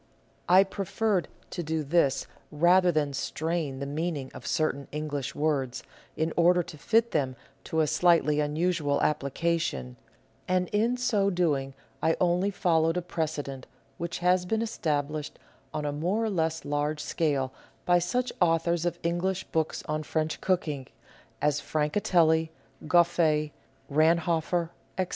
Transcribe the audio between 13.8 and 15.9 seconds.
which has been established on